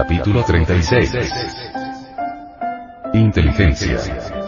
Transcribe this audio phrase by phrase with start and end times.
[0.00, 1.12] Capítulo 36.
[3.12, 4.39] Inteligencia.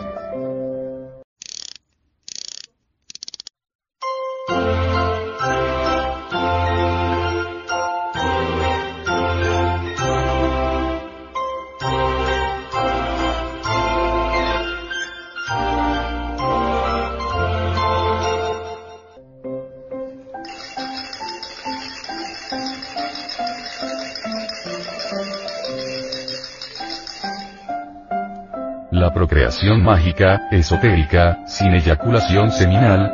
[29.15, 33.13] Procreación mágica, esotérica, sin eyaculación seminal.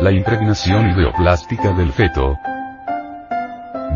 [0.00, 2.36] La impregnación ideoplástica del feto.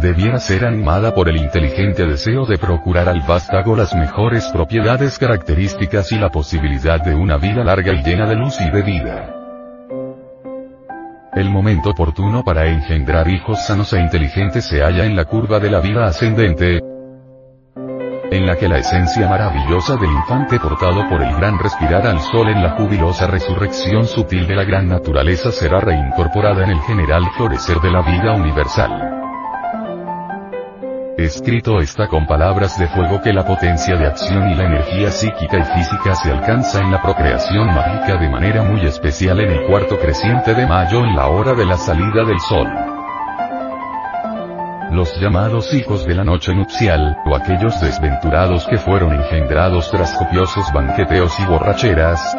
[0.01, 6.11] Debiera ser animada por el inteligente deseo de procurar al vástago las mejores propiedades características
[6.13, 9.33] y la posibilidad de una vida larga y llena de luz y de vida.
[11.35, 15.71] El momento oportuno para engendrar hijos sanos e inteligentes se halla en la curva de
[15.71, 16.81] la vida ascendente,
[18.37, 22.49] en la que la esencia maravillosa del infante portado por el gran respirar al sol
[22.49, 27.81] en la jubilosa resurrección sutil de la gran naturaleza será reincorporada en el general florecer
[27.81, 29.13] de la vida universal.
[31.17, 35.59] Escrito está con palabras de fuego que la potencia de acción y la energía psíquica
[35.59, 39.99] y física se alcanza en la procreación mágica de manera muy especial en el cuarto
[39.99, 42.86] creciente de mayo en la hora de la salida del sol
[44.97, 50.73] los llamados hijos de la noche nupcial, o aquellos desventurados que fueron engendrados tras copiosos
[50.73, 52.35] banqueteos y borracheras,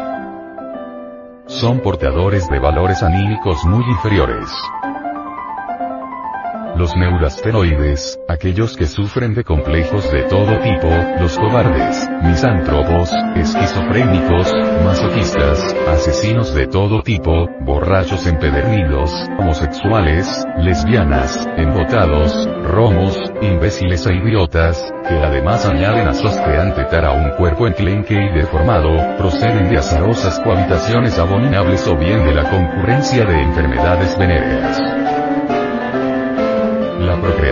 [1.46, 4.50] son portadores de valores anímicos muy inferiores.
[6.78, 10.86] Los neurasteroides, aquellos que sufren de complejos de todo tipo,
[11.18, 23.18] los cobardes, misántropos, esquizofrénicos, masoquistas, asesinos de todo tipo, borrachos empedernidos, homosexuales, lesbianas, embotados, romos,
[23.42, 29.16] imbéciles e idiotas, que además añaden a su tetar a un cuerpo enclenque y deformado,
[29.16, 35.07] proceden de azarosas cohabitaciones abominables o bien de la concurrencia de enfermedades venéreas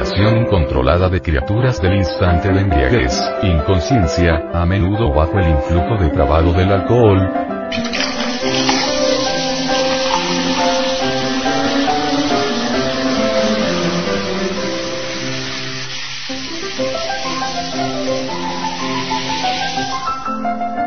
[0.06, 5.96] la procreación incontrolada de criaturas del instante de embriaguez, inconsciencia, a menudo bajo el influjo
[6.00, 7.28] depravado del alcohol.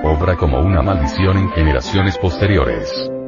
[0.03, 3.18] Obra como una maldición en generaciones posteriores.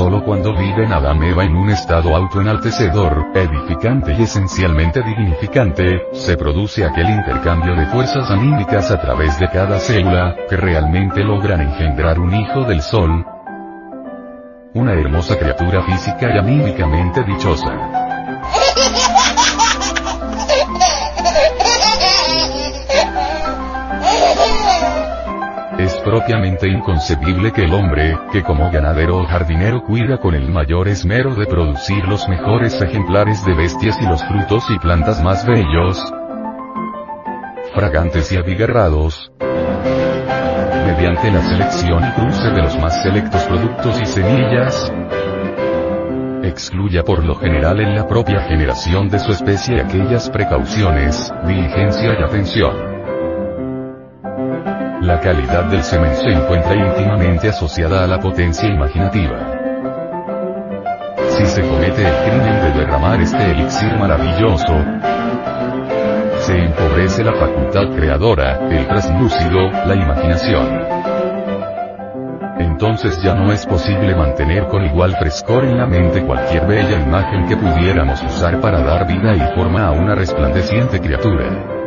[0.00, 6.86] Solo cuando viven Adán Eva en un estado autoenaltecedor, edificante y esencialmente dignificante, se produce
[6.86, 12.34] aquel intercambio de fuerzas anímicas a través de cada célula, que realmente logran engendrar un
[12.34, 13.26] hijo del sol,
[14.72, 18.09] una hermosa criatura física y anímicamente dichosa.
[26.20, 31.34] Propiamente inconcebible que el hombre, que como ganadero o jardinero cuida con el mayor esmero
[31.34, 35.98] de producir los mejores ejemplares de bestias y los frutos y plantas más bellos,
[37.74, 39.32] fragantes y abigarrados,
[40.86, 44.92] mediante la selección y cruce de los más selectos productos y semillas,
[46.42, 52.22] excluya por lo general en la propia generación de su especie aquellas precauciones, diligencia y
[52.22, 52.89] atención
[55.10, 59.38] la calidad del semen se encuentra íntimamente asociada a la potencia imaginativa.
[61.30, 64.72] Si se comete el crimen de derramar este elixir maravilloso,
[66.38, 70.80] se empobrece la facultad creadora, el traslúcido, la imaginación.
[72.60, 77.48] Entonces ya no es posible mantener con igual frescor en la mente cualquier bella imagen
[77.48, 81.79] que pudiéramos usar para dar vida y forma a una resplandeciente criatura.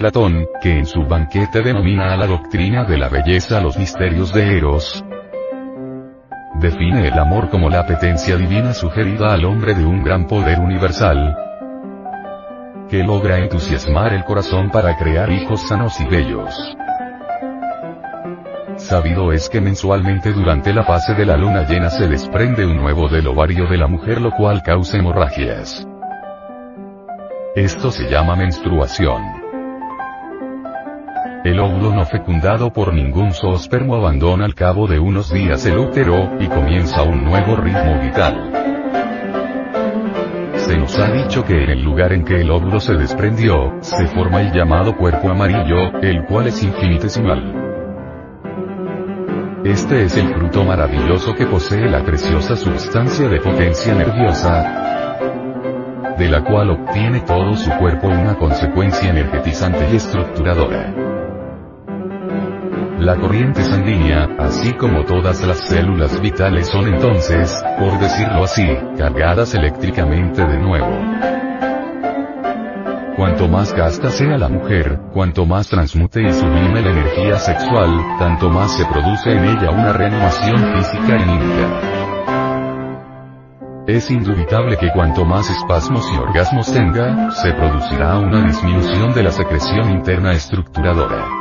[0.00, 4.56] Platón, que en su banquete denomina a la doctrina de la belleza los misterios de
[4.56, 5.04] Eros,
[6.54, 11.36] define el amor como la apetencia divina sugerida al hombre de un gran poder universal,
[12.88, 16.78] que logra entusiasmar el corazón para crear hijos sanos y bellos.
[18.76, 23.06] Sabido es que mensualmente durante la fase de la luna llena se desprende un nuevo
[23.10, 25.86] del ovario de la mujer lo cual causa hemorragias.
[27.54, 29.39] Esto se llama menstruación.
[31.42, 36.36] El óvulo no fecundado por ningún zoospermo abandona al cabo de unos días el útero,
[36.38, 38.52] y comienza un nuevo ritmo vital.
[40.56, 44.06] Se nos ha dicho que en el lugar en que el óvulo se desprendió, se
[44.08, 47.54] forma el llamado cuerpo amarillo, el cual es infinitesimal.
[49.64, 55.16] Este es el fruto maravilloso que posee la preciosa sustancia de potencia nerviosa,
[56.18, 61.09] de la cual obtiene todo su cuerpo una consecuencia energetizante y estructuradora.
[63.00, 68.66] La corriente sanguínea, así como todas las células vitales son entonces, por decirlo así,
[68.98, 71.00] cargadas eléctricamente de nuevo.
[73.16, 78.50] Cuanto más casta sea la mujer, cuanto más transmute y sublime la energía sexual, tanto
[78.50, 81.80] más se produce en ella una reanimación física anímica.
[83.86, 89.30] Es indubitable que cuanto más espasmos y orgasmos tenga, se producirá una disminución de la
[89.30, 91.39] secreción interna estructuradora.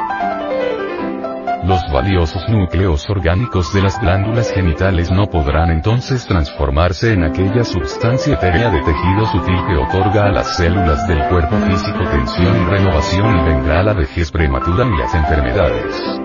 [1.63, 8.35] Los valiosos núcleos orgánicos de las glándulas genitales no podrán entonces transformarse en aquella sustancia
[8.35, 13.39] etérea de tejido sutil que otorga a las células del cuerpo físico tensión y renovación
[13.39, 16.19] y vendrá la vejez prematura y las enfermedades.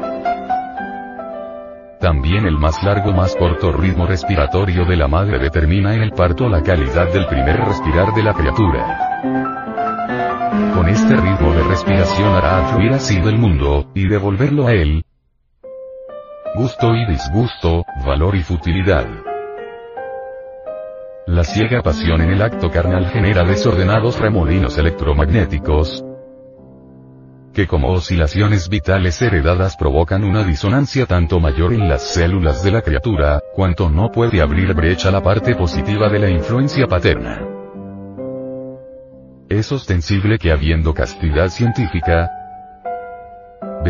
[1.99, 6.49] También el más largo más corto ritmo respiratorio de la madre determina en el parto
[6.49, 9.21] la calidad del primer respirar de la criatura.
[10.75, 15.05] Con este ritmo de respiración hará fluir así del mundo, y devolverlo a él.
[16.57, 19.09] Gusto y disgusto, valor y futilidad.
[21.27, 26.05] La ciega pasión en el acto carnal genera desordenados remolinos electromagnéticos,
[27.53, 32.83] que como oscilaciones vitales heredadas provocan una disonancia tanto mayor en las células de la
[32.83, 37.41] criatura, cuanto no puede abrir brecha la parte positiva de la influencia paterna.
[39.49, 42.31] Es ostensible que habiendo castidad científica,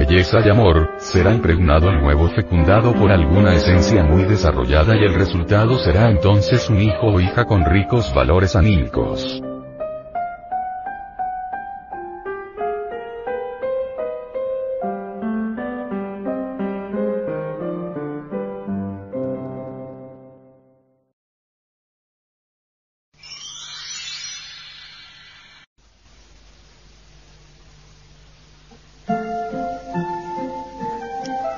[0.07, 5.15] belleza y amor, será impregnado el nuevo fecundado por alguna esencia muy desarrollada y el
[5.15, 9.44] resultado será entonces un hijo o hija con ricos valores anímicos.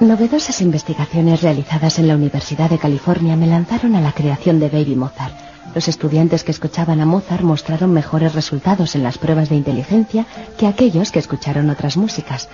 [0.07, 4.95] Novedosas investigaciones realizadas en la Universidad de California me lanzaron a la creación de Baby
[4.95, 5.35] Mozart.
[5.75, 10.25] Los estudiantes que escuchaban a Mozart mostraron mejores resultados en las pruebas de inteligencia
[10.59, 12.49] que aquellos que escucharon otras músicas,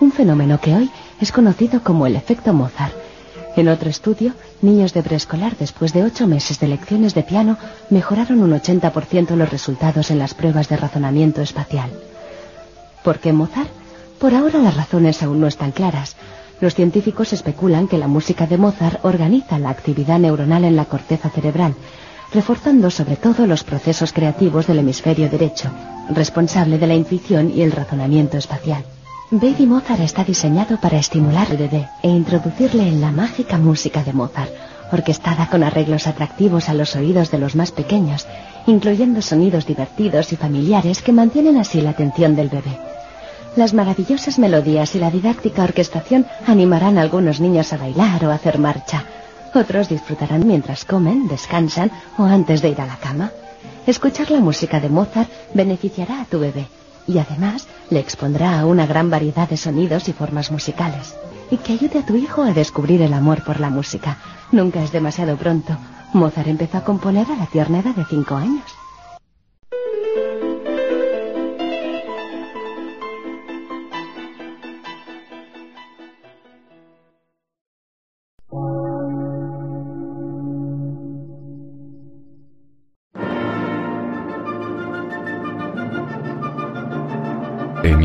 [0.00, 0.90] un fenómeno que hoy
[1.20, 2.94] es conocido como el efecto Mozart.
[3.54, 7.58] En otro estudio, niños de preescolar después de ocho meses de lecciones de piano
[7.90, 11.90] mejoraron un 80% los resultados en las pruebas de razonamiento espacial.
[13.02, 13.68] ¿Por qué Mozart?
[14.18, 16.16] Por ahora las razones aún no están claras.
[16.64, 21.28] Los científicos especulan que la música de Mozart organiza la actividad neuronal en la corteza
[21.28, 21.74] cerebral,
[22.32, 25.68] reforzando sobre todo los procesos creativos del hemisferio derecho,
[26.08, 28.82] responsable de la intuición y el razonamiento espacial.
[29.30, 34.14] Baby Mozart está diseñado para estimular al bebé e introducirle en la mágica música de
[34.14, 34.50] Mozart,
[34.90, 38.26] orquestada con arreglos atractivos a los oídos de los más pequeños,
[38.66, 42.74] incluyendo sonidos divertidos y familiares que mantienen así la atención del bebé.
[43.56, 48.34] Las maravillosas melodías y la didáctica orquestación animarán a algunos niños a bailar o a
[48.34, 49.04] hacer marcha.
[49.54, 53.30] Otros disfrutarán mientras comen, descansan o antes de ir a la cama.
[53.86, 56.66] Escuchar la música de Mozart beneficiará a tu bebé
[57.06, 61.14] y además le expondrá a una gran variedad de sonidos y formas musicales.
[61.48, 64.18] Y que ayude a tu hijo a descubrir el amor por la música.
[64.50, 65.76] Nunca es demasiado pronto.
[66.12, 68.64] Mozart empezó a componer a la tierna edad de cinco años.